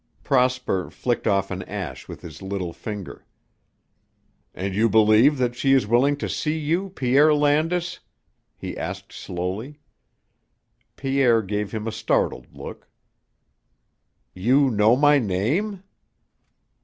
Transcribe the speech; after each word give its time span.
Prosper 0.23 0.89
flicked 0.89 1.27
off 1.27 1.51
an 1.51 1.61
ash 1.69 2.07
with 2.07 2.21
his 2.23 2.41
little 2.41 2.73
finger. 2.73 3.23
"And 4.55 4.73
you 4.73 4.89
believe 4.89 5.37
that 5.37 5.55
she 5.55 5.73
is 5.73 5.85
willing 5.85 6.17
to 6.17 6.27
see 6.27 6.57
you, 6.57 6.89
Pierre 6.89 7.35
Landis?" 7.35 7.99
he 8.57 8.75
asked 8.75 9.13
slowly. 9.13 9.79
Pierre 10.95 11.43
gave 11.43 11.71
him 11.71 11.87
a 11.87 11.91
startled 11.91 12.47
look. 12.51 12.89
"You 14.33 14.71
know 14.71 14.95
my 14.95 15.19
name?" 15.19 15.83